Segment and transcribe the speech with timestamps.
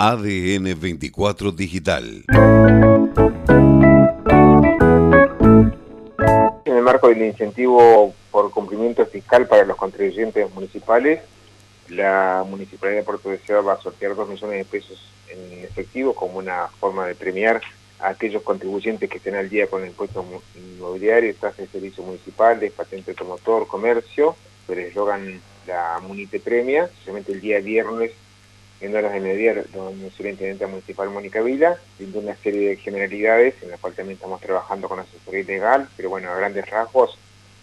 [0.00, 2.24] ADN 24 Digital.
[6.64, 11.22] En el marco del incentivo por cumplimiento fiscal para los contribuyentes municipales,
[11.88, 16.38] la Municipalidad de Puerto Deseado va a sortear 2 millones de pesos en efectivo como
[16.38, 17.60] una forma de premiar
[17.98, 20.24] a aquellos contribuyentes que estén al día con el impuesto
[20.54, 24.36] inmobiliario, tasas de servicios municipales, patente automotor, comercio,
[24.68, 28.12] el eslogan la Munite Premia, especialmente el día viernes
[28.80, 33.70] en horas de mediodía, la superintendente municipal Mónica Vila, brindó una serie de generalidades en
[33.70, 37.18] las cuales también estamos trabajando con asesoría legal, pero bueno, a grandes rasgos,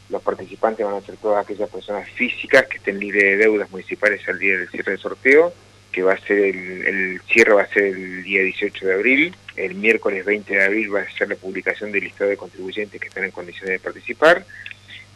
[0.09, 4.27] los participantes van a ser todas aquellas personas físicas que estén libres de deudas municipales
[4.27, 5.53] al día del cierre del sorteo,
[5.91, 9.35] que va a ser el, el cierre va a ser el día 18 de abril,
[9.55, 13.07] el miércoles 20 de abril va a ser la publicación del listado de contribuyentes que
[13.07, 14.45] están en condiciones de participar,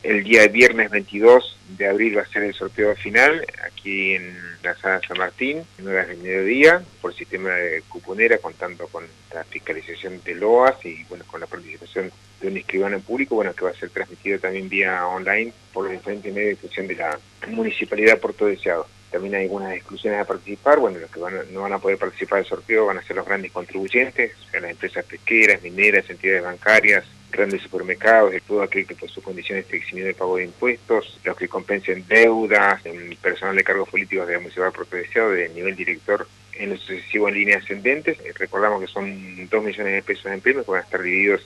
[0.03, 4.75] el día viernes 22 de abril va a ser el sorteo final aquí en la
[4.75, 10.21] sala San Martín, en horas del mediodía, por sistema de cuponera, contando con la fiscalización
[10.23, 13.71] de LOAS y bueno, con la participación de un escribano en público, bueno, que va
[13.71, 18.19] a ser transmitido también vía online por los diferentes medios de difusión de la Municipalidad
[18.19, 18.87] Puerto Deseado.
[19.11, 22.39] También hay algunas exclusiones a participar, bueno, los que van no van a poder participar
[22.39, 26.43] del sorteo van a ser los grandes contribuyentes, o sea, las empresas pesqueras, mineras, entidades
[26.43, 30.45] bancarias, grandes supermercados, de todo aquel que por sus condiciones esté eximido del pago de
[30.45, 35.49] impuestos, los que compensen deudas, el personal de cargos políticos de la Municipalidad Provincial de
[35.49, 38.19] nivel director en lo sucesivo en líneas ascendentes.
[38.19, 41.41] Eh, recordamos que son 2 millones de pesos en premios que van a estar divididos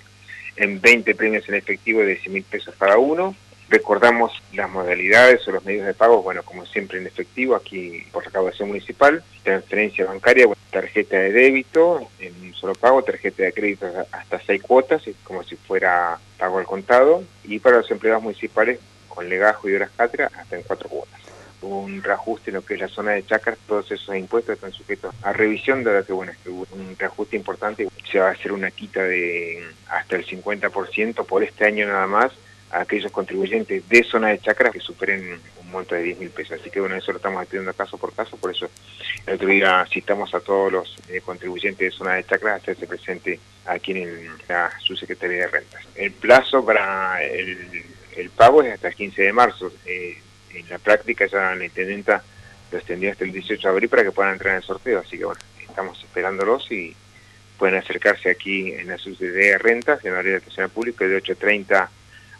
[0.56, 3.36] en 20 premios en efectivo de 10 mil pesos cada uno.
[3.70, 8.25] Recordamos las modalidades o los medios de pago, bueno, como siempre en efectivo, aquí por
[8.25, 14.41] recaudación municipal, transferencia bancaria, tarjeta de débito en un solo pago, tarjeta de crédito hasta
[14.41, 19.69] seis cuotas, como si fuera pago al contado, y para los empleados municipales con legajo
[19.69, 21.21] y horas cátedra hasta en cuatro cuotas.
[21.61, 25.16] Un reajuste en lo que es la zona de Chacras, todos esos impuestos están sujetos
[25.21, 29.01] a revisión, dado que bueno, es un reajuste importante, se va a hacer una quita
[29.03, 32.33] de hasta el 50% por este año nada más,
[32.71, 35.39] a aquellos contribuyentes de zona de chacra que superen
[35.73, 36.59] monto de 10 mil pesos.
[36.59, 38.69] Así que bueno, eso lo estamos atendiendo caso por caso, por eso
[39.25, 42.88] el otro día citamos a todos los eh, contribuyentes de zona de chacra a hacerse
[42.88, 45.83] presente aquí en la subsecretaría de rentas.
[45.95, 49.72] El plazo para el, pago es hasta el 15 de marzo.
[49.85, 50.17] Eh,
[50.53, 52.23] en la práctica ya la intendenta
[52.72, 55.17] lo extendió hasta el 18 de abril para que puedan entrar en el sorteo, así
[55.17, 56.95] que bueno, estamos esperándolos y
[57.57, 61.03] pueden acercarse aquí en la subsecretaría de rentas, en la área de atención al público,
[61.03, 61.88] de 8.30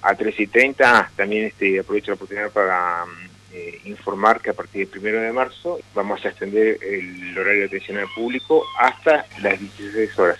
[0.04, 1.12] a 3 y 30.
[1.16, 3.06] también este, aprovecho la oportunidad para
[3.54, 7.66] eh, informar que a partir del 1 de marzo vamos a extender el horario de
[7.68, 10.40] atención al público hasta las 16 horas.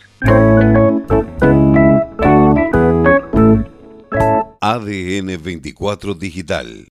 [4.62, 6.88] ADN 24 Digital